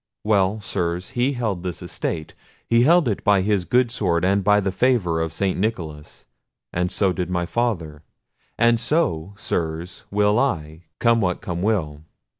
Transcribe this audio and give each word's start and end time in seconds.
Well, 0.23 0.59
Sirs, 0.59 1.09
he 1.11 1.33
held 1.33 1.61
this 1.61 1.83
estate; 1.83 2.33
he 2.67 2.81
held 2.81 3.07
it 3.07 3.23
by 3.23 3.41
his 3.41 3.65
good 3.65 3.91
sword 3.91 4.25
and 4.25 4.43
by 4.43 4.59
the 4.59 4.71
favour 4.71 5.21
of 5.21 5.31
St. 5.31 5.59
Nicholas—so 5.59 7.13
did 7.13 7.29
my 7.29 7.45
father; 7.45 8.01
and 8.57 8.79
so, 8.79 9.35
Sirs, 9.37 10.03
will 10.09 10.39
I, 10.39 10.85
come 10.97 11.21
what 11.21 11.39
come 11.39 11.61
will. 11.61 12.01